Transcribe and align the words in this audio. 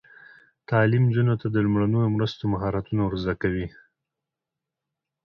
تعلیم 0.69 1.03
نجونو 1.07 1.35
ته 1.41 1.47
د 1.49 1.55
لومړنیو 1.65 2.13
مرستو 2.15 2.43
مهارتونه 2.53 3.01
ور 3.05 3.13
زده 3.23 3.35
کوي. 3.41 3.67